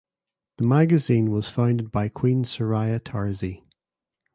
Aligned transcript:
The 0.57 0.63
magazine 0.63 1.29
was 1.29 1.49
founded 1.51 1.91
by 1.91 2.09
Queen 2.09 2.43
Soraya 2.43 2.99
Tarzi. 2.99 3.61